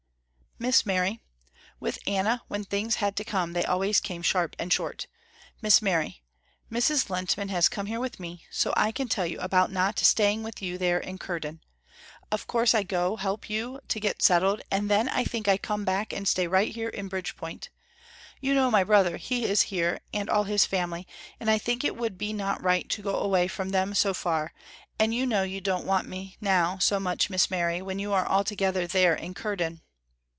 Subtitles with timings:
[0.63, 1.19] "Miss Mary"
[1.79, 5.07] with Anna when things had to come they came always sharp and short
[5.59, 6.21] "Miss Mary,
[6.71, 7.09] Mrs.
[7.09, 10.61] Lehntman has come here with me, so I can tell you about not staying with
[10.61, 11.61] you there in Curden.
[12.31, 15.83] Of course I go help you to get settled and then I think I come
[15.83, 17.69] back and stay right here in Bridgepoint.
[18.39, 21.07] You know my brother he is here and all his family,
[21.39, 24.53] and I think it would be not right to go away from them so far,
[24.99, 28.27] and you know you don't want me now so much Miss Mary when you are
[28.27, 29.81] all together there in Curden."